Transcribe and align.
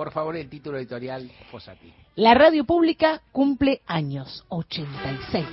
por 0.00 0.12
favor, 0.12 0.34
el 0.34 0.48
título 0.48 0.78
editorial 0.78 1.30
Fosati. 1.50 1.92
La 2.14 2.32
radio 2.32 2.64
pública 2.64 3.20
cumple 3.32 3.82
años, 3.86 4.46
86. 4.48 5.46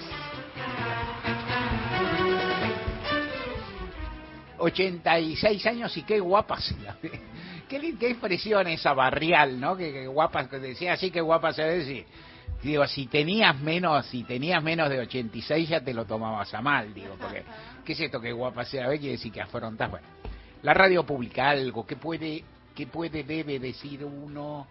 86 4.60 5.66
años 5.66 5.98
y 5.98 6.04
qué 6.04 6.22
guapa 6.22 6.62
se 6.62 6.80
la 6.80 6.96
ve. 7.04 7.12
Qué, 7.68 7.98
qué 8.00 8.12
expresión 8.12 8.68
esa 8.68 8.94
barrial, 8.94 9.60
¿no? 9.60 9.76
Que, 9.76 9.92
que 9.92 10.08
guapa, 10.08 10.48
que 10.48 10.60
decía 10.60 10.94
así 10.94 11.12
que 11.12 11.20
guapa 11.20 11.52
se 11.52 11.64
ve, 11.66 11.84
sí. 11.84 12.06
Digo, 12.64 12.88
si 12.88 13.08
tenías 13.08 13.60
menos, 13.60 14.06
si 14.06 14.24
tenías 14.24 14.64
menos 14.64 14.90
de 14.90 15.00
86 15.00 15.68
ya 15.68 15.82
te 15.82 15.94
lo 15.94 16.06
tomabas 16.06 16.54
a 16.54 16.62
mal, 16.62 16.94
digo, 16.94 17.18
porque 17.20 17.44
¿qué 17.84 17.92
es 17.92 18.00
esto 18.00 18.22
que 18.22 18.32
guapa 18.32 18.64
se 18.64 18.80
la 18.80 18.88
ve? 18.88 18.98
Quiere 18.98 19.18
decir 19.18 19.34
que 19.34 19.42
afrontas, 19.42 19.92
bueno. 19.92 20.08
La 20.62 20.74
radio 20.74 21.06
pública, 21.06 21.50
algo, 21.50 21.86
¿qué 21.86 21.98
puede, 21.98 22.46
qué 22.78 22.86
puede, 22.86 23.24
debe 23.24 23.58
decir 23.58 24.06
uno 24.06 24.68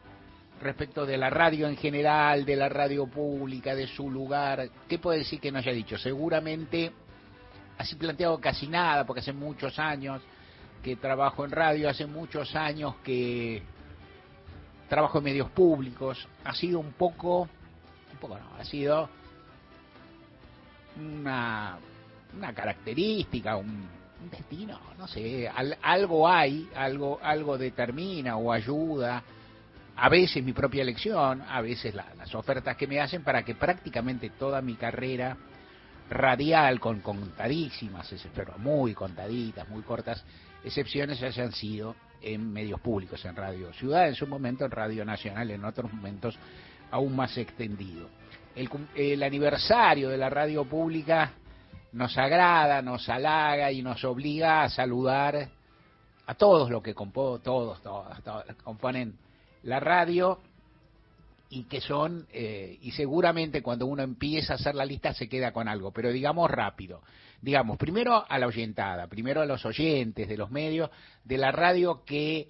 respecto 0.63 1.05
de 1.05 1.17
la 1.17 1.29
radio 1.29 1.67
en 1.67 1.77
general, 1.77 2.45
de 2.45 2.55
la 2.55 2.69
radio 2.69 3.09
pública, 3.09 3.75
de 3.75 3.89
su 3.89 4.09
lugar? 4.09 4.69
¿Qué 4.89 5.01
puede 5.01 5.19
decir 5.19 5.41
que 5.41 5.51
no 5.51 5.59
haya 5.59 5.73
dicho? 5.73 5.99
Seguramente 5.99 6.93
así 7.77 7.97
planteado 7.97 8.41
casi 8.41 8.69
nada, 8.69 9.05
porque 9.05 9.21
hace 9.21 9.33
muchos 9.33 9.77
años 9.81 10.23
que 10.85 10.95
trabajo 10.95 11.45
en 11.45 11.51
radio, 11.51 11.91
hace 11.91 12.07
muchos 12.07 12.55
años 12.55 12.95
que 13.03 13.61
trabajo 14.89 15.19
en 15.19 15.25
medios 15.25 15.51
públicos, 15.51 16.29
ha 16.45 16.55
sido 16.55 16.79
un 16.79 16.93
poco, 16.93 17.41
un 17.41 18.19
poco 18.21 18.39
no, 18.39 18.57
ha 18.57 18.65
sido 18.65 19.11
una, 20.97 21.77
una 22.37 22.55
característica, 22.55 23.57
un, 23.57 23.89
destino, 24.31 24.81
no 24.99 25.07
sé, 25.09 25.49
al, 25.49 25.77
algo 25.83 26.29
hay, 26.29 26.69
algo, 26.75 27.19
algo 27.23 27.59
determina 27.59 28.37
o 28.37 28.53
ayuda, 28.53 29.23
a 29.97 30.09
veces 30.09 30.45
mi 30.45 30.53
propia 30.53 30.83
elección, 30.83 31.43
a 31.43 31.61
veces 31.61 31.95
la, 31.95 32.07
las 32.17 32.35
ofertas 32.35 32.77
que 32.77 32.87
me 32.87 33.01
hacen 33.01 33.23
para 33.23 33.45
que 33.45 33.55
prácticamente 33.55 34.31
toda 34.31 34.61
mi 34.61 34.75
carrera 34.75 35.37
radial 36.11 36.79
con 36.79 37.01
contadísimas, 37.01 38.15
pero 38.35 38.59
muy 38.59 38.95
contaditas, 38.95 39.69
muy 39.69 39.83
cortas 39.83 40.25
excepciones 40.65 41.23
hayan 41.23 41.53
sido 41.53 41.97
en 42.21 42.53
medios 42.53 42.81
públicos, 42.81 43.25
en 43.25 43.37
Radio 43.37 43.73
Ciudad, 43.73 44.09
en 44.09 44.15
su 44.15 44.27
momento 44.27 44.65
en 44.65 44.71
Radio 44.71 45.05
Nacional, 45.05 45.51
en 45.51 45.65
otros 45.65 45.93
momentos 45.93 46.37
aún 46.91 47.15
más 47.17 47.37
extendido. 47.39 48.09
El, 48.55 48.69
el 48.95 49.23
aniversario 49.23 50.09
de 50.09 50.17
la 50.17 50.31
radio 50.31 50.65
pública 50.65 51.33
nos 51.97 52.17
agrada, 52.19 52.83
nos 52.83 53.09
halaga 53.09 53.73
y 53.73 53.81
nos 53.81 54.05
obliga 54.05 54.63
a 54.63 54.69
saludar 54.69 55.49
a 56.27 56.35
todos 56.35 56.71
los 56.71 56.83
que 56.83 56.93
todos 56.93 57.81
componen 58.63 59.17
la 59.63 59.81
radio 59.81 60.39
y 61.49 61.63
que 61.65 61.81
son, 61.81 62.27
eh, 62.35 62.79
y 62.83 62.91
seguramente 62.91 63.63
cuando 63.63 63.87
uno 63.87 64.03
empieza 64.03 64.53
a 64.53 64.57
hacer 64.57 64.75
la 64.75 64.85
lista 64.85 65.15
se 65.15 65.27
queda 65.27 65.53
con 65.53 65.69
algo, 65.69 65.91
pero 65.91 66.13
digamos 66.13 66.51
rápido. 66.51 67.01
Digamos, 67.41 67.79
primero 67.79 68.27
a 68.29 68.39
la 68.39 68.47
oyentada, 68.47 69.07
primero 69.07 69.41
a 69.41 69.47
los 69.47 69.65
oyentes 69.65 70.29
de 70.29 70.37
los 70.37 70.51
medios, 70.51 70.91
de 71.25 71.39
la 71.39 71.51
radio 71.51 72.05
que 72.05 72.49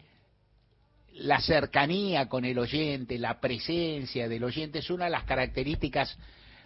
la 1.12 1.40
cercanía 1.40 2.28
con 2.28 2.44
el 2.44 2.58
oyente, 2.58 3.16
la 3.16 3.38
presencia 3.40 4.28
del 4.28 4.42
oyente 4.42 4.80
es 4.80 4.90
una 4.90 5.04
de 5.04 5.12
las 5.12 5.24
características 5.24 6.18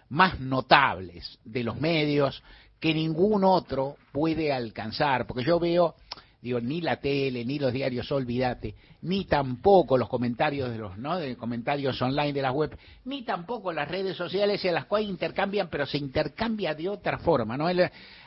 más 0.09 0.39
notables 0.39 1.39
de 1.45 1.63
los 1.63 1.79
medios 1.79 2.41
que 2.81 2.93
ningún 2.93 3.45
otro 3.45 3.95
puede 4.11 4.51
alcanzar, 4.51 5.25
porque 5.25 5.45
yo 5.45 5.59
veo 5.59 5.95
digo, 6.41 6.59
ni 6.59 6.81
la 6.81 6.97
tele, 6.97 7.45
ni 7.45 7.59
los 7.59 7.71
diarios, 7.71 8.11
olvídate, 8.11 8.73
ni 9.03 9.25
tampoco 9.25 9.97
los 9.97 10.09
comentarios 10.09 10.71
de 10.71 10.77
los, 10.79 10.97
¿no? 10.97 11.17
De 11.17 11.35
comentarios 11.35 12.01
online 12.01 12.33
de 12.33 12.41
la 12.41 12.51
web, 12.51 12.75
ni 13.05 13.21
tampoco 13.23 13.71
las 13.71 13.87
redes 13.87 14.17
sociales 14.17 14.63
en 14.65 14.73
las 14.73 14.85
cuales 14.85 15.09
intercambian, 15.09 15.69
pero 15.69 15.85
se 15.85 15.99
intercambia 15.99 16.73
de 16.73 16.89
otra 16.89 17.19
forma, 17.19 17.57
¿no? 17.57 17.67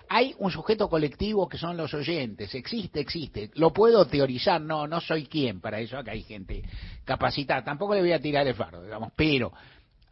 Hay 0.09 0.35
un 0.39 0.51
sujeto 0.51 0.89
colectivo 0.89 1.49
que 1.49 1.59
son 1.59 1.77
los 1.77 1.93
oyentes, 1.93 2.55
existe, 2.55 3.01
existe, 3.01 3.51
lo 3.55 3.73
puedo 3.73 4.07
teorizar, 4.07 4.61
no, 4.61 4.87
no 4.87 5.01
soy 5.01 5.27
quien 5.27 5.61
para 5.61 5.81
eso, 5.81 5.99
acá 5.99 6.13
hay 6.13 6.23
gente 6.23 6.63
capacitada, 7.05 7.65
tampoco 7.65 7.95
le 7.95 8.01
voy 8.01 8.13
a 8.13 8.21
tirar 8.21 8.47
el 8.47 8.55
fardo, 8.55 8.83
digamos, 8.83 9.13
pero 9.17 9.53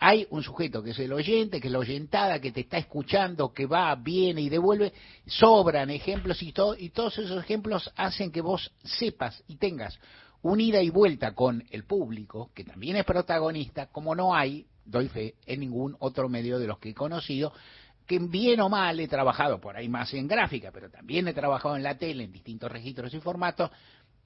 hay 0.05 0.27
un 0.31 0.43
sujeto 0.43 0.83
que 0.83 0.91
es 0.91 0.99
el 0.99 1.13
oyente, 1.13 1.61
que 1.61 1.69
es 1.69 1.73
la 1.73 1.79
oyentada, 1.79 2.41
que 2.41 2.51
te 2.51 2.63
está 2.63 2.77
escuchando, 2.77 3.55
que 3.55 3.67
va, 3.67 3.95
viene 3.95 4.41
y 4.41 4.49
devuelve. 4.49 4.93
Sobran 5.27 5.91
ejemplos 5.91 6.43
y, 6.43 6.53
y 6.79 6.89
todos 6.89 7.19
esos 7.19 7.39
ejemplos 7.41 7.89
hacen 7.95 8.33
que 8.33 8.41
vos 8.41 8.73
sepas 8.83 9.45
y 9.47 9.59
tengas 9.59 9.97
una 10.43 10.61
ida 10.61 10.83
y 10.83 10.91
vuelta 10.91 11.37
con 11.37 11.63
el 11.71 11.85
público, 11.85 12.51
que 12.53 12.65
también 12.65 12.97
es 12.97 13.05
protagonista, 13.05 13.87
como 13.93 14.17
no 14.17 14.35
hay, 14.35 14.67
doy 14.85 15.07
fe, 15.07 15.37
en 15.47 15.61
ningún 15.61 15.95
otro 16.01 16.29
medio 16.29 16.59
de 16.59 16.67
los 16.67 16.81
que 16.81 16.89
he 16.89 16.95
conocido, 16.95 17.53
que 18.05 18.19
bien 18.19 18.61
o 18.61 18.69
mal 18.69 18.99
he 18.99 19.07
trabajado 19.07 19.61
por 19.61 19.77
ahí 19.77 19.89
más 19.89 20.13
en 20.15 20.27
gráfica, 20.27 20.73
pero 20.73 20.91
también 20.91 21.29
he 21.29 21.33
trabajado 21.33 21.77
en 21.77 21.85
la 21.85 21.97
tele, 21.97 22.25
en 22.25 22.33
distintos 22.33 22.73
registros 22.73 23.15
y 23.15 23.21
formatos, 23.21 23.71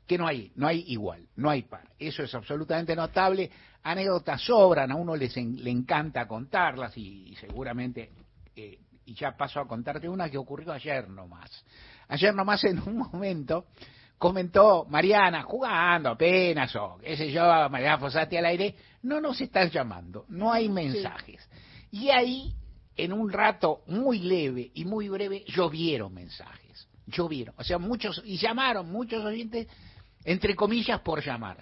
que 0.07 0.17
no 0.19 0.27
hay, 0.27 0.53
no 0.55 0.67
hay 0.67 0.85
igual, 0.89 1.27
no 1.37 1.51
hay 1.51 1.63
par. 1.63 1.89
Eso 1.99 2.23
es 2.23 2.35
absolutamente 2.35 2.95
notable. 2.95 3.51
Anécdotas 3.83 4.43
sobran, 4.43 4.91
a 4.91 4.97
uno 4.97 5.17
les 5.17 5.37
en, 5.37 5.63
le 5.63 5.71
encanta 5.71 6.27
contarlas 6.27 6.97
y, 6.97 7.31
y 7.31 7.37
seguramente, 7.37 8.11
eh, 8.55 8.79
y 9.05 9.15
ya 9.15 9.37
paso 9.37 9.61
a 9.61 9.67
contarte 9.69 10.09
una 10.09 10.29
que 10.29 10.39
ocurrió 10.39 10.73
ayer 10.73 11.09
nomás. 11.09 11.65
Ayer 12.09 12.35
nomás 12.35 12.63
en 12.65 12.79
un 12.81 12.99
momento 12.99 13.67
comentó 14.19 14.87
Mariana, 14.89 15.43
jugando 15.43 16.11
apenas, 16.11 16.75
o 16.77 16.99
qué 16.99 17.17
sé 17.17 17.31
yo, 17.31 17.43
Mariana 17.69 17.99
Fosati 17.99 18.37
al 18.37 18.47
aire, 18.47 18.75
no 19.03 19.21
nos 19.21 19.41
están 19.41 19.71
llamando, 19.71 20.25
no 20.29 20.53
hay 20.53 20.69
mensajes. 20.69 21.49
Sí. 21.91 21.99
Y 21.99 22.11
ahí, 22.11 22.55
en 22.97 23.13
un 23.13 23.31
rato 23.31 23.83
muy 23.87 24.21
leve 24.21 24.71
y 24.75 24.85
muy 24.85 25.09
breve, 25.09 25.45
llovieron 25.47 26.15
mensajes, 26.15 26.89
llovieron. 27.07 27.55
O 27.59 27.65
sea, 27.65 27.79
muchos, 27.79 28.23
y 28.25 28.39
llamaron 28.39 28.91
muchos 28.91 29.25
oyentes 29.25 29.69
entre 30.27 30.55
comillas, 30.55 31.01
por 31.01 31.25
llamar. 31.25 31.57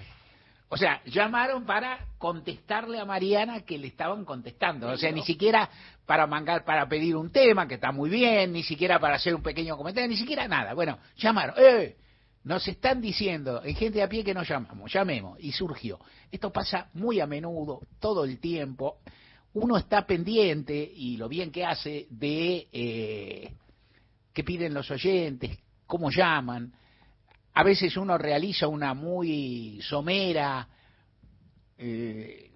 O 0.70 0.76
sea, 0.76 1.02
llamaron 1.04 1.64
para 1.66 2.06
contestarle 2.19 2.98
a 2.98 3.04
Mariana 3.04 3.60
que 3.60 3.78
le 3.78 3.88
estaban 3.88 4.25
contestando. 4.25 4.88
O 4.88 4.97
sea, 4.97 5.12
ni 5.12 5.22
siquiera 5.22 5.69
para 6.06 6.26
mangar, 6.26 6.64
para 6.64 6.88
pedir 6.88 7.14
un 7.14 7.30
tema, 7.30 7.69
que 7.69 7.75
está 7.75 7.92
muy 7.92 8.10
bien, 8.10 8.52
ni 8.52 8.62
siquiera 8.62 8.98
para 8.98 9.16
hacer 9.16 9.34
un 9.34 9.42
pequeño 9.42 9.76
comentario, 9.76 10.08
ni 10.08 10.16
siquiera 10.16 10.48
nada. 10.48 10.75
Bueno, 10.75 10.98
llamaron. 11.16 11.54
¡Eh! 11.58 11.97
Nos 12.44 12.66
están 12.66 13.00
diciendo, 13.00 13.62
en 13.62 13.76
gente 13.76 13.98
de 13.98 14.04
a 14.04 14.08
pie 14.08 14.25
que 14.25 14.34
nos 14.34 14.48
llamamos, 14.48 14.92
llamemos. 14.92 15.38
Y 15.41 15.52
surgió. 15.52 16.00
Esto 16.32 16.50
pasa 16.50 16.88
muy 16.94 17.20
a 17.20 17.26
menudo, 17.26 17.81
todo 18.00 18.25
el 18.25 18.41
tiempo. 18.41 18.98
Uno 19.52 19.76
está 19.76 20.06
pendiente, 20.06 20.75
y 20.75 21.19
lo 21.19 21.28
bien 21.28 21.52
que 21.52 21.64
hace, 21.64 22.06
de 22.10 22.66
eh, 22.72 23.52
qué 24.32 24.42
piden 24.42 24.75
los 24.75 24.91
oyentes, 24.91 25.56
cómo 25.86 26.10
llaman 26.10 26.72
a 27.54 27.62
veces 27.62 27.97
uno 27.97 28.19
realiza 28.19 28.66
una 28.66 28.94
muy 28.94 29.81
somera 29.82 30.69
eh, 31.78 32.50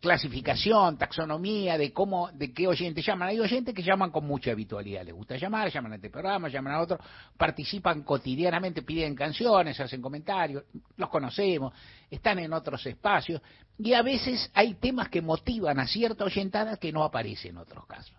clasificación, 0.00 0.98
taxonomía 0.98 1.78
de 1.78 1.92
cómo, 1.92 2.30
de 2.30 2.52
qué 2.52 2.68
oyentes 2.68 3.04
llaman. 3.04 3.30
Hay 3.30 3.40
oyentes 3.40 3.74
que 3.74 3.82
llaman 3.82 4.10
con 4.10 4.26
mucha 4.26 4.52
habitualidad, 4.52 5.02
les 5.02 5.14
gusta 5.14 5.36
llamar, 5.36 5.72
llaman 5.72 5.92
a 5.92 5.94
este 5.96 6.10
programa, 6.10 6.48
llaman 6.48 6.74
a 6.74 6.80
otro, 6.80 6.98
participan 7.36 8.02
cotidianamente, 8.02 8.82
piden 8.82 9.14
canciones, 9.14 9.80
hacen 9.80 10.02
comentarios, 10.02 10.64
los 10.96 11.08
conocemos, 11.08 11.72
están 12.10 12.38
en 12.38 12.52
otros 12.52 12.84
espacios, 12.86 13.40
y 13.78 13.94
a 13.94 14.02
veces 14.02 14.50
hay 14.54 14.74
temas 14.74 15.08
que 15.08 15.22
motivan 15.22 15.80
a 15.80 15.86
cierta 15.86 16.24
oyentada 16.24 16.76
que 16.76 16.92
no 16.92 17.02
aparece 17.02 17.48
en 17.48 17.56
otros 17.56 17.86
casos 17.86 18.14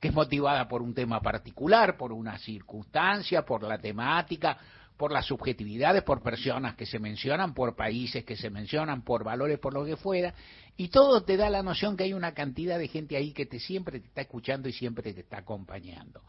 que 0.00 0.08
es 0.08 0.14
motivada 0.14 0.68
por 0.68 0.82
un 0.82 0.92
tema 0.92 1.20
particular, 1.20 1.96
por 1.96 2.12
una 2.12 2.36
circunstancia, 2.36 3.46
por 3.46 3.62
la 3.62 3.78
temática, 3.78 4.58
por 4.96 5.12
las 5.12 5.26
subjetividades, 5.26 6.02
por 6.02 6.22
personas 6.22 6.74
que 6.74 6.86
se 6.86 6.98
mencionan, 6.98 7.54
por 7.54 7.76
países 7.76 8.24
que 8.24 8.36
se 8.36 8.50
mencionan, 8.50 9.02
por 9.02 9.24
valores, 9.24 9.58
por 9.58 9.74
lo 9.74 9.84
que 9.84 9.96
fuera, 9.96 10.34
y 10.76 10.88
todo 10.88 11.22
te 11.22 11.36
da 11.36 11.50
la 11.50 11.62
noción 11.62 11.96
que 11.96 12.04
hay 12.04 12.12
una 12.12 12.32
cantidad 12.32 12.78
de 12.78 12.88
gente 12.88 13.16
ahí 13.16 13.32
que 13.32 13.46
te 13.46 13.58
siempre 13.58 14.00
te 14.00 14.06
está 14.06 14.22
escuchando 14.22 14.68
y 14.68 14.72
siempre 14.72 15.12
te 15.12 15.20
está 15.20 15.38
acompañando. 15.38 16.22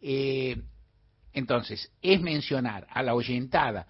Eh, 0.00 0.56
entonces, 1.32 1.90
es 2.00 2.20
mencionar 2.20 2.86
a 2.88 3.02
la 3.02 3.14
oyentada, 3.14 3.86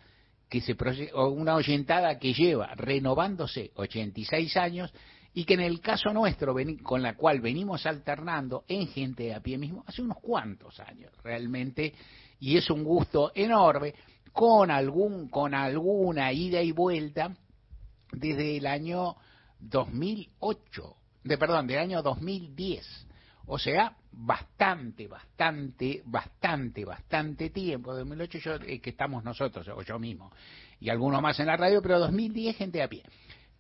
que 0.49 0.61
se 0.61 0.77
o 1.13 1.29
una 1.29 1.55
oyentada 1.57 2.19
que 2.19 2.33
lleva 2.33 2.75
renovándose 2.75 3.73
86 3.75 4.57
años 4.57 4.93
y 5.35 5.45
que 5.45 5.55
en 5.55 5.61
el 5.61 5.81
caso 5.81 6.13
nuestro, 6.13 6.55
con 6.83 7.03
la 7.03 7.17
cual 7.17 7.41
venimos 7.41 7.85
alternando 7.87 8.65
en 8.69 8.87
gente 8.87 9.35
a 9.35 9.41
pie 9.41 9.59
mismo, 9.59 9.85
hace 9.87 10.01
unos 10.01 10.19
cuantos 10.21 10.79
años 10.81 11.13
realmente, 11.23 11.93
y 12.39 12.57
es 12.57 12.71
un 12.71 12.85
gusto 12.85 13.33
enorme 13.35 13.95
con 14.35 14.73
algún 14.73 15.29
con 15.29 15.55
alguna 15.55 16.33
ida 16.33 16.61
y 16.61 16.73
vuelta 16.73 17.35
desde 18.13 18.57
el 18.57 18.67
año 18.67 19.17
2008, 19.61 20.97
de 21.23 21.39
perdón, 21.39 21.69
del 21.69 21.79
año 21.79 22.03
2010. 22.03 23.07
O 23.47 23.59
sea, 23.59 23.97
bastante, 24.11 25.07
bastante, 25.07 26.03
bastante, 26.05 26.85
bastante 26.85 27.51
tiempo. 27.51 27.95
2008 27.95 28.39
yo, 28.39 28.55
eh, 28.55 28.81
que 28.81 28.91
estamos 28.91 29.23
nosotros, 29.23 29.69
o 29.69 29.83
yo 29.83 29.99
mismo, 30.01 30.33
y 30.81 30.91
algunos 30.91 31.23
más 31.23 31.39
en 31.39 31.47
la 31.47 31.57
radio, 31.57 31.81
pero 31.81 32.01
2010 32.01 32.57
gente 32.57 32.83
a 32.83 32.89
pie. 32.89 33.05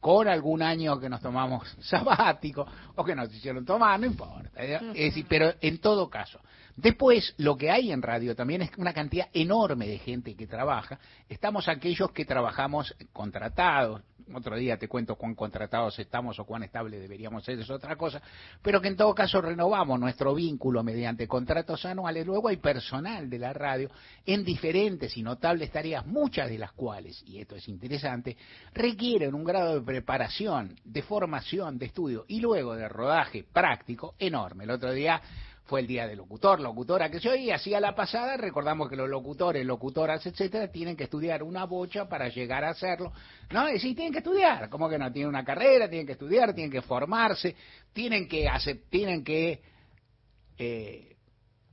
Con 0.04 0.28
algún 0.28 0.60
año 0.60 1.00
que 1.00 1.08
nos 1.08 1.22
tomamos 1.22 1.66
sabático 1.80 2.66
o 2.94 3.02
que 3.02 3.14
nos 3.14 3.34
hicieron 3.34 3.64
tomar, 3.64 3.98
no 3.98 4.04
importa. 4.04 4.50
Es 4.62 4.94
decir, 4.94 5.24
pero 5.26 5.54
en 5.62 5.78
todo 5.78 6.10
caso. 6.10 6.40
Después, 6.76 7.34
lo 7.38 7.56
que 7.56 7.70
hay 7.70 7.90
en 7.90 8.02
radio 8.02 8.36
también 8.36 8.60
es 8.60 8.70
una 8.76 8.92
cantidad 8.92 9.28
enorme 9.32 9.86
de 9.86 9.96
gente 9.96 10.36
que 10.36 10.46
trabaja. 10.46 10.98
Estamos 11.26 11.68
aquellos 11.68 12.10
que 12.10 12.26
trabajamos 12.26 12.94
contratados, 13.14 14.02
otro 14.32 14.56
día 14.56 14.78
te 14.78 14.88
cuento 14.88 15.16
cuán 15.16 15.34
contratados 15.34 15.98
estamos 15.98 16.38
o 16.38 16.44
cuán 16.44 16.62
estable 16.62 16.98
deberíamos 16.98 17.44
ser, 17.44 17.58
es 17.58 17.70
otra 17.70 17.96
cosa, 17.96 18.22
pero 18.62 18.80
que 18.80 18.88
en 18.88 18.96
todo 18.96 19.14
caso 19.14 19.40
renovamos 19.40 20.00
nuestro 20.00 20.34
vínculo 20.34 20.82
mediante 20.82 21.28
contratos 21.28 21.84
anuales. 21.84 22.26
Luego 22.26 22.48
hay 22.48 22.56
personal 22.56 23.28
de 23.28 23.38
la 23.38 23.52
radio 23.52 23.90
en 24.24 24.44
diferentes 24.44 25.16
y 25.16 25.22
notables 25.22 25.70
tareas, 25.70 26.06
muchas 26.06 26.48
de 26.48 26.58
las 26.58 26.72
cuales, 26.72 27.22
y 27.26 27.40
esto 27.40 27.56
es 27.56 27.68
interesante, 27.68 28.36
requieren 28.72 29.34
un 29.34 29.44
grado 29.44 29.74
de 29.74 29.80
preparación, 29.94 30.74
de 30.82 31.02
formación, 31.02 31.78
de 31.78 31.86
estudio 31.86 32.24
y 32.26 32.40
luego 32.40 32.74
de 32.74 32.88
rodaje 32.88 33.44
práctico 33.44 34.16
enorme. 34.18 34.64
El 34.64 34.70
otro 34.70 34.92
día 34.92 35.22
fue 35.66 35.82
el 35.82 35.86
día 35.86 36.08
del 36.08 36.18
locutor, 36.18 36.58
locutora 36.58 37.08
que 37.08 37.20
se 37.20 37.28
oía, 37.28 37.54
hacía 37.54 37.78
la 37.78 37.94
pasada, 37.94 38.36
recordamos 38.36 38.90
que 38.90 38.96
los 38.96 39.08
locutores, 39.08 39.64
locutoras, 39.64 40.26
etcétera, 40.26 40.66
tienen 40.66 40.96
que 40.96 41.04
estudiar 41.04 41.44
una 41.44 41.64
bocha 41.64 42.08
para 42.08 42.28
llegar 42.28 42.64
a 42.64 42.70
hacerlo, 42.70 43.12
¿no? 43.50 43.70
Y 43.70 43.78
sí, 43.78 43.94
tienen 43.94 44.12
que 44.12 44.18
estudiar, 44.18 44.68
como 44.68 44.88
que 44.88 44.98
no, 44.98 45.12
tienen 45.12 45.28
una 45.28 45.44
carrera, 45.44 45.88
tienen 45.88 46.06
que 46.06 46.14
estudiar, 46.14 46.52
tienen 46.54 46.72
que 46.72 46.82
formarse, 46.82 47.54
tienen 47.92 48.26
que 48.26 48.48
hacer, 48.48 48.80
tienen 48.90 49.22
que 49.22 49.62
eh, 50.58 51.16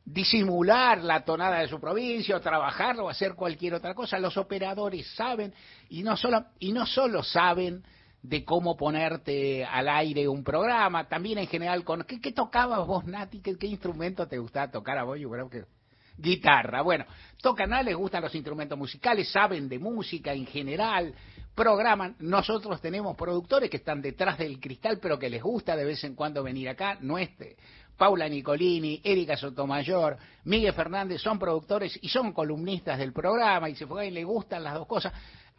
disimular 0.06 1.04
la 1.04 1.26
tonada 1.26 1.58
de 1.58 1.68
su 1.68 1.80
provincia, 1.80 2.38
o 2.38 2.40
trabajarlo, 2.40 3.06
o 3.06 3.10
hacer 3.10 3.34
cualquier 3.34 3.74
otra 3.74 3.96
cosa. 3.96 4.20
Los 4.20 4.38
operadores 4.38 5.08
saben, 5.16 5.52
y 5.90 6.04
no 6.04 6.16
solo, 6.16 6.46
y 6.60 6.72
no 6.72 6.86
solo 6.86 7.24
saben, 7.24 7.84
de 8.24 8.46
cómo 8.46 8.78
ponerte 8.78 9.66
al 9.66 9.90
aire 9.90 10.28
un 10.28 10.44
programa, 10.44 11.08
también 11.08 11.40
en 11.40 11.48
general 11.48 11.84
con 11.84 12.04
¿qué, 12.04 12.22
qué 12.22 12.32
tocabas 12.32 12.86
vos, 12.86 13.06
Nati? 13.06 13.40
¿Qué, 13.40 13.68
instrumento 13.68 14.28
te 14.28 14.38
gustaba 14.38 14.72
tocar 14.72 14.98
a 14.98 15.04
vos? 15.04 15.20
Yo 15.20 15.30
creo 15.30 15.50
que 15.50 15.64
guitarra. 16.18 16.82
Bueno, 16.82 17.06
tocan 17.42 17.74
a 17.74 17.82
les 17.82 17.96
gustan 17.96 18.22
los 18.22 18.36
instrumentos 18.36 18.78
musicales, 18.78 19.32
saben 19.32 19.68
de 19.68 19.80
música 19.80 20.34
en 20.34 20.46
general, 20.46 21.16
programan. 21.56 22.16
Nosotros 22.20 22.80
tenemos 22.80 23.16
productores 23.18 23.70
que 23.70 23.78
están 23.78 24.02
detrás 24.02 24.38
del 24.38 24.60
cristal, 24.60 25.00
pero 25.02 25.18
que 25.18 25.30
les 25.30 25.42
gusta 25.42 25.76
de 25.76 25.86
vez 25.86 26.04
en 26.04 26.14
cuando 26.14 26.44
venir 26.44 26.70
acá. 26.70 26.98
No 27.02 27.18
este. 27.18 27.58
Paula 27.98 28.28
Nicolini, 28.28 29.00
Erika 29.04 29.38
Sotomayor, 29.38 30.18
Miguel 30.46 30.74
Fernández 30.74 31.22
son 31.22 31.38
productores 31.38 31.98
y 32.02 32.10
son 32.10 32.34
columnistas 32.34 32.98
del 32.98 33.14
programa 33.14 33.70
y 33.70 33.76
se 33.76 33.86
fue 33.86 34.08
y 34.08 34.12
le 34.12 34.24
gustan 34.24 34.64
las 34.64 34.74
dos 34.74 34.88
cosas 34.88 35.14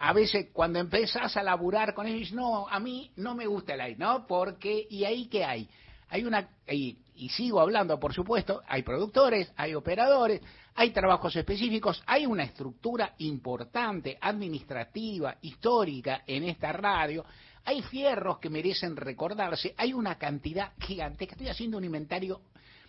a 0.04 0.12
veces 0.12 0.48
cuando 0.52 0.80
empezás 0.80 1.36
a 1.36 1.44
laburar 1.44 1.94
con 1.94 2.08
ellos, 2.08 2.32
no, 2.32 2.66
a 2.68 2.80
mí 2.80 3.12
no 3.14 3.36
me 3.36 3.46
gusta 3.46 3.74
el 3.74 3.82
aire, 3.82 3.98
¿no? 4.00 4.26
Porque, 4.26 4.84
¿y 4.90 5.04
ahí 5.04 5.26
qué 5.26 5.44
hay? 5.44 5.68
Hay 6.08 6.24
una, 6.24 6.48
y, 6.68 6.98
y 7.14 7.28
sigo 7.28 7.60
hablando, 7.60 8.00
por 8.00 8.12
supuesto, 8.12 8.62
hay 8.66 8.82
productores, 8.82 9.52
hay 9.56 9.74
operadores, 9.74 10.42
hay 10.74 10.90
trabajos 10.90 11.36
específicos, 11.36 12.02
hay 12.04 12.26
una 12.26 12.42
estructura 12.42 13.14
importante, 13.18 14.18
administrativa, 14.20 15.36
histórica 15.40 16.22
en 16.26 16.44
esta 16.44 16.72
radio, 16.72 17.24
hay 17.64 17.82
fierros 17.82 18.38
que 18.38 18.50
merecen 18.50 18.96
recordarse, 18.96 19.74
hay 19.76 19.92
una 19.92 20.16
cantidad 20.18 20.72
gigantesca, 20.80 21.34
estoy 21.34 21.48
haciendo 21.48 21.78
un 21.78 21.84
inventario 21.84 22.40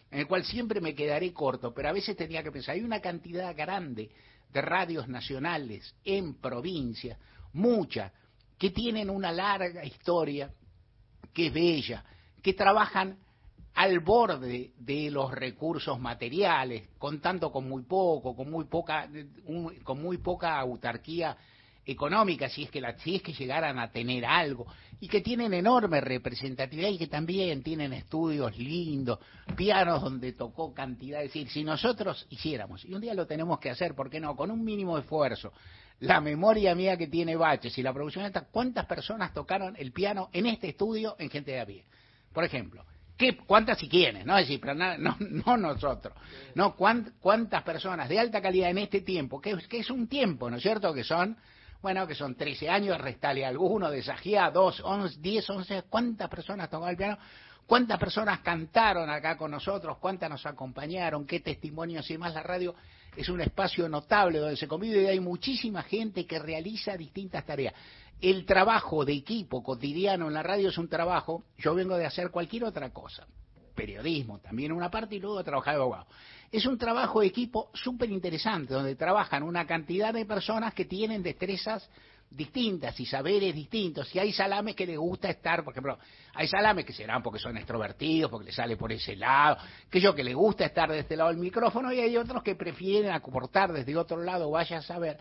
en 0.10 0.20
el 0.20 0.28
cual 0.28 0.44
siempre 0.44 0.82
me 0.82 0.94
quedaré 0.94 1.34
corto, 1.34 1.74
pero 1.74 1.90
a 1.90 1.94
veces 1.94 2.16
tenía 2.16 2.44
que 2.44 2.52
pensar, 2.52 2.76
hay 2.76 2.82
una 2.82 3.00
cantidad 3.00 3.56
grande 3.56 4.10
de 4.52 4.62
radios 4.62 5.08
nacionales 5.08 5.96
en 6.04 6.36
provincia, 6.36 7.18
muchas, 7.54 8.12
que 8.58 8.70
tienen 8.70 9.10
una 9.10 9.32
larga 9.32 9.84
historia, 9.84 10.52
que 11.34 11.48
es 11.48 11.54
bella, 11.54 12.04
que 12.42 12.54
trabajan 12.54 13.18
al 13.74 14.00
borde 14.02 14.72
de 14.78 15.10
los 15.10 15.32
recursos 15.32 16.00
materiales, 16.00 16.90
contando 17.00 17.52
con 17.52 17.68
muy 17.68 17.84
poco, 17.84 18.36
con 18.36 18.52
muy 18.52 18.66
poca, 18.66 19.10
con 19.84 20.02
muy 20.02 20.18
poca 20.20 20.60
autarquía 20.60 21.36
económica, 21.86 22.50
si 22.50 22.64
es 22.64 22.72
que 22.72 22.80
la, 22.80 22.98
si 23.00 23.16
es 23.16 23.22
que 23.22 23.34
llegaran 23.34 23.78
a 23.80 23.92
tener 23.92 24.26
algo, 24.26 24.68
y 25.00 25.08
que 25.08 25.22
tienen 25.22 25.54
enorme 25.54 26.00
representatividad 26.00 26.90
y 26.90 26.98
que 26.98 27.08
también 27.08 27.62
tienen 27.62 27.94
estudios 27.94 28.58
lindos, 28.58 29.20
pianos 29.56 30.02
donde 30.02 30.34
tocó 30.34 30.74
cantidad, 30.74 31.22
es 31.22 31.34
decir, 31.34 31.50
si 31.50 31.64
nosotros 31.64 32.26
hiciéramos, 32.30 32.86
y 32.86 32.94
un 32.94 33.02
día 33.02 33.14
lo 33.14 33.28
tenemos 33.28 33.60
que 33.60 33.70
hacer, 33.70 33.96
¿por 33.96 34.10
qué 34.10 34.20
no? 34.20 34.36
Con 34.36 34.50
un 34.50 34.64
mínimo 34.64 34.98
esfuerzo, 34.98 35.52
la 36.00 36.22
memoria 36.22 36.74
mía 36.74 36.98
que 36.98 37.08
tiene 37.08 37.36
baches 37.36 37.78
y 37.78 37.84
la 37.84 37.94
producción 37.94 38.26
esta, 38.26 38.46
¿cuántas 38.46 38.86
personas 38.86 39.34
tocaron 39.34 39.76
el 39.78 39.92
piano 39.92 40.30
en 40.32 40.46
este 40.46 40.70
estudio 40.70 41.16
en 41.20 41.30
gente 41.30 41.52
de 41.52 41.60
a 41.60 41.66
pie? 41.66 41.86
Por 42.32 42.44
ejemplo, 42.44 42.86
¿Qué, 43.18 43.38
¿Cuántas 43.38 43.82
y 43.84 43.90
quiénes? 43.90 44.26
No, 44.26 44.38
es 44.38 44.48
decir, 44.48 44.60
pero 44.60 44.74
no, 44.74 44.98
no, 45.20 45.58
nosotros. 45.58 46.16
No, 46.56 46.76
¿Cuántas 46.76 47.64
personas 47.64 48.10
de 48.10 48.20
alta 48.20 48.42
calidad 48.42 48.72
en 48.72 48.80
este 48.80 49.02
tiempo? 49.02 49.40
Que, 49.40 49.56
que 49.70 49.80
es 49.80 49.90
un 49.90 50.08
tiempo, 50.08 50.50
¿no 50.50 50.58
es 50.58 50.64
cierto? 50.64 50.94
Que 50.94 51.04
son 51.04 51.38
bueno, 51.84 52.08
que 52.08 52.16
son 52.16 52.34
13 52.36 52.70
años, 52.70 52.98
restale 52.98 53.46
alguno, 53.46 53.92
de 53.92 54.02
Sajía, 54.02 54.50
2, 54.50 54.84
11, 54.86 55.20
10, 55.20 55.50
11, 55.50 55.84
¿cuántas 55.90 56.30
personas 56.30 56.70
tocaron 56.70 56.90
el 56.90 56.96
piano? 56.96 57.18
¿Cuántas 57.68 58.00
personas 58.00 58.40
cantaron 58.40 59.10
acá 59.10 59.36
con 59.36 59.52
nosotros? 59.52 59.98
¿Cuántas 59.98 60.30
nos 60.30 60.46
acompañaron? 60.46 61.28
¿Qué 61.28 61.42
testimonios 61.42 62.10
y 62.10 62.18
más? 62.18 62.34
La 62.34 62.42
radio 62.42 62.74
es 63.18 63.28
un 63.28 63.42
espacio 63.42 63.90
notable 63.90 64.40
donde 64.40 64.56
se 64.56 64.66
convive 64.66 65.04
y 65.04 65.08
hay 65.08 65.20
muchísima 65.20 65.84
gente 65.84 66.26
que 66.26 66.40
realiza 66.40 66.96
distintas 66.96 67.46
tareas. 67.46 67.74
El 68.22 68.46
trabajo 68.46 69.04
de 69.04 69.16
equipo 69.16 69.62
cotidiano 69.62 70.28
en 70.28 70.36
la 70.36 70.42
radio 70.42 70.70
es 70.70 70.78
un 70.78 70.88
trabajo, 70.88 71.44
yo 71.58 71.76
vengo 71.76 71.98
de 71.98 72.06
hacer 72.06 72.32
cualquier 72.32 72.64
otra 72.64 72.92
cosa, 72.92 73.28
periodismo 73.74 74.40
también 74.40 74.72
una 74.72 74.90
parte 74.90 75.16
y 75.16 75.20
luego 75.20 75.44
trabajar 75.44 75.76
de 75.76 75.82
abogado. 75.82 76.08
Es 76.52 76.66
un 76.66 76.78
trabajo 76.78 77.22
de 77.22 77.28
equipo 77.28 77.70
súper 77.74 78.10
interesante, 78.12 78.74
donde 78.74 78.96
trabajan 78.96 79.44
una 79.44 79.66
cantidad 79.66 80.14
de 80.14 80.26
personas 80.26 80.74
que 80.74 80.86
tienen 80.86 81.24
destrezas 81.24 81.90
distintas 82.30 83.00
y 83.00 83.06
saberes 83.06 83.54
distintos. 83.54 84.14
Y 84.16 84.20
hay 84.20 84.32
salames 84.32 84.76
que 84.76 84.86
les 84.86 84.98
gusta 84.98 85.30
estar, 85.30 85.64
por 85.64 85.74
ejemplo, 85.74 85.98
hay 86.34 86.48
salames 86.48 86.86
que 86.86 86.94
serán 86.94 87.22
porque 87.22 87.40
son 87.40 87.58
extrovertidos, 87.58 88.30
porque 88.30 88.48
les 88.48 88.56
sale 88.56 88.76
por 88.76 88.92
ese 88.92 89.16
lado, 89.16 89.58
que 89.90 90.02
yo 90.02 90.16
que 90.16 90.24
les 90.24 90.36
gusta 90.36 90.66
estar 90.66 90.92
de 90.92 91.00
este 91.00 91.16
lado 91.16 91.30
del 91.30 91.40
micrófono, 91.40 91.94
y 91.94 92.00
hay 92.00 92.18
otros 92.18 92.44
que 92.44 92.56
prefieren 92.56 93.12
aportar 93.12 93.72
desde 93.72 93.96
otro 93.96 94.22
lado, 94.22 94.50
vaya 94.50 94.78
a 94.78 94.82
saber. 94.82 95.20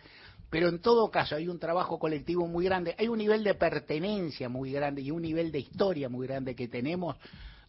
Pero 0.50 0.69
en 0.69 0.81
todo 0.81 1.10
caso 1.10 1.37
hay 1.37 1.49
un 1.49 1.58
trabajo 1.58 1.99
colectivo 1.99 2.46
muy 2.46 2.64
grande, 2.64 2.94
hay 2.99 3.08
un 3.08 3.19
nivel 3.19 3.43
de 3.43 3.54
pertenencia 3.54 4.49
muy 4.49 4.72
grande 4.72 5.00
y 5.00 5.10
un 5.10 5.22
nivel 5.22 5.50
de 5.50 5.60
historia 5.60 6.08
muy 6.08 6.26
grande 6.26 6.54
que 6.54 6.68
tenemos 6.68 7.16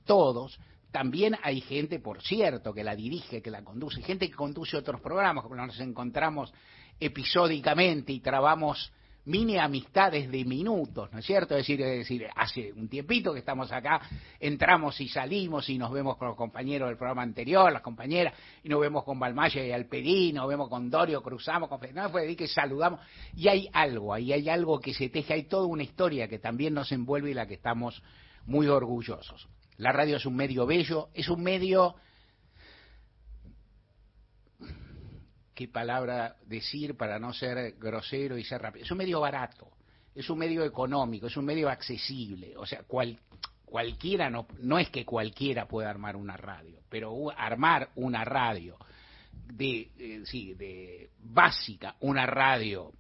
todos, 0.06 0.60
también 0.92 1.36
hay 1.42 1.62
gente, 1.62 2.00
por 2.00 2.22
cierto, 2.22 2.74
que 2.74 2.84
la 2.84 2.96
dirige, 2.96 3.42
que 3.42 3.50
la 3.50 3.64
conduce, 3.64 4.02
gente 4.02 4.30
que 4.30 4.36
conduce 4.36 4.78
otros 4.78 5.02
programas, 5.02 5.44
como 5.44 5.56
nos 5.56 5.80
encontramos 5.80 6.54
episódicamente 7.00 8.14
y 8.14 8.20
trabamos 8.20 8.92
mini 9.26 9.58
amistades 9.58 10.30
de 10.30 10.44
minutos, 10.44 11.12
¿no 11.12 11.20
es 11.20 11.26
cierto? 11.26 11.56
Es 11.56 11.62
decir, 11.62 11.82
es 11.82 12.00
decir, 12.00 12.28
hace 12.36 12.74
un 12.74 12.90
tiempito 12.90 13.34
que 13.34 13.40
estamos 13.40 13.72
acá, 13.72 14.02
entramos 14.40 15.00
y 15.00 15.08
salimos 15.08 15.70
y 15.70 15.78
nos 15.78 15.92
vemos 15.92 16.18
con 16.18 16.28
los 16.28 16.38
compañeros 16.38 16.90
del 16.90 16.98
programa 16.98 17.22
anterior, 17.22 17.72
las 17.72 17.82
compañeras, 17.82 18.34
y 18.64 18.70
nos 18.70 18.82
vemos 18.82 19.04
con 19.04 19.18
Balmaya 19.18 19.66
y 19.66 19.72
Alpedí, 19.72 20.34
nos 20.34 20.48
vemos 20.48 20.68
con 20.68 20.90
Dorio, 20.90 21.24
cruzamos 21.24 21.70
con 21.70 21.80
no 21.94 22.10
fue 22.10 22.36
que 22.36 22.48
saludamos, 22.48 23.00
y 23.36 23.48
hay 23.48 23.70
algo, 23.72 24.14
ahí 24.14 24.34
hay 24.34 24.50
algo 24.50 24.80
que 24.80 24.94
se 24.94 25.10
teje, 25.10 25.34
hay 25.34 25.44
toda 25.44 25.68
una 25.68 25.84
historia 25.84 26.28
que 26.28 26.40
también 26.40 26.74
nos 26.74 26.92
envuelve 26.92 27.32
y 27.32 27.34
la 27.34 27.48
que 27.48 27.56
estamos 27.56 28.04
muy 28.46 28.68
orgullosos. 28.68 29.48
La 29.78 29.92
radio 29.92 30.18
es 30.18 30.26
un 30.26 30.36
medio 30.36 30.66
bello, 30.66 31.10
es 31.14 31.30
un 31.30 31.42
medio... 31.44 31.96
¿Qué 35.54 35.68
palabra 35.68 36.36
decir 36.46 36.98
para 36.98 37.20
no 37.20 37.32
ser 37.32 37.74
grosero 37.74 38.38
y 38.38 38.44
ser 38.44 38.62
rápido? 38.62 38.86
Es 38.86 38.92
un 38.92 38.98
medio 38.98 39.20
barato, 39.20 39.70
es 40.16 40.28
un 40.30 40.40
medio 40.40 40.64
económico, 40.64 41.28
es 41.28 41.38
un 41.38 41.46
medio 41.46 41.70
accesible. 41.70 42.58
O 42.58 42.66
sea, 42.66 42.84
cualquiera, 43.64 44.32
no, 44.32 44.48
no 44.60 44.80
es 44.80 44.90
que 44.90 45.06
cualquiera 45.06 45.68
pueda 45.68 45.92
armar 45.92 46.16
una 46.16 46.38
radio, 46.38 46.82
pero 46.90 47.30
armar 47.38 47.90
una 47.96 48.26
radio 48.26 48.78
de, 49.46 49.92
eh, 50.00 50.24
sí, 50.26 50.56
de 50.56 51.12
básica, 51.20 51.98
una 52.00 52.26
radio 52.26 52.92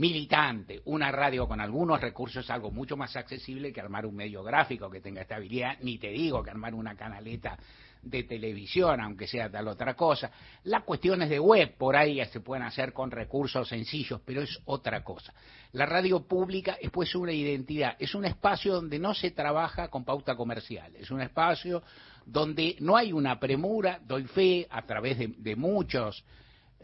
militante, 0.00 0.80
una 0.86 1.12
radio 1.12 1.46
con 1.46 1.60
algunos 1.60 2.00
recursos 2.00 2.42
es 2.42 2.50
algo 2.50 2.70
mucho 2.70 2.96
más 2.96 3.14
accesible 3.16 3.70
que 3.70 3.82
armar 3.82 4.06
un 4.06 4.16
medio 4.16 4.42
gráfico 4.42 4.88
que 4.88 5.02
tenga 5.02 5.20
estabilidad, 5.20 5.76
ni 5.82 5.98
te 5.98 6.08
digo 6.08 6.42
que 6.42 6.48
armar 6.48 6.72
una 6.72 6.96
canaleta 6.96 7.58
de 8.00 8.22
televisión, 8.22 8.98
aunque 8.98 9.26
sea 9.26 9.50
tal 9.50 9.68
otra 9.68 9.92
cosa. 9.92 10.30
Las 10.64 10.84
cuestiones 10.84 11.28
de 11.28 11.38
web 11.38 11.76
por 11.76 11.96
ahí 11.96 12.18
se 12.32 12.40
pueden 12.40 12.64
hacer 12.64 12.94
con 12.94 13.10
recursos 13.10 13.68
sencillos, 13.68 14.22
pero 14.24 14.40
es 14.40 14.58
otra 14.64 15.04
cosa. 15.04 15.34
La 15.72 15.84
radio 15.84 16.26
pública 16.26 16.78
es 16.80 16.90
pues 16.90 17.14
una 17.14 17.32
identidad, 17.32 17.94
es 17.98 18.14
un 18.14 18.24
espacio 18.24 18.72
donde 18.72 18.98
no 18.98 19.12
se 19.12 19.32
trabaja 19.32 19.88
con 19.88 20.06
pauta 20.06 20.34
comercial, 20.34 20.96
es 20.96 21.10
un 21.10 21.20
espacio 21.20 21.82
donde 22.24 22.74
no 22.80 22.96
hay 22.96 23.12
una 23.12 23.38
premura, 23.38 24.00
doy 24.02 24.24
fe 24.24 24.66
a 24.70 24.80
través 24.80 25.18
de 25.18 25.56
muchos 25.56 26.24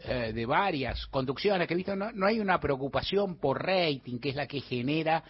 eh, 0.03 0.31
de 0.33 0.45
varias 0.45 1.07
conducciones 1.07 1.67
que 1.67 1.73
he 1.73 1.77
visto, 1.77 1.95
no, 1.95 2.11
no 2.11 2.27
hay 2.27 2.39
una 2.39 2.59
preocupación 2.59 3.37
por 3.37 3.65
rating, 3.65 4.19
que 4.19 4.29
es 4.29 4.35
la 4.35 4.47
que 4.47 4.61
genera 4.61 5.23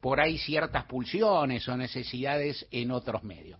por 0.00 0.20
ahí 0.20 0.38
ciertas 0.38 0.84
pulsiones 0.84 1.68
o 1.68 1.76
necesidades 1.76 2.66
en 2.70 2.90
otros 2.90 3.22
medios. 3.22 3.52